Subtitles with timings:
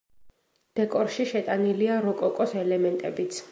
[0.79, 3.43] დეკორში შეტანილია როკოკოს ელემენტებიც.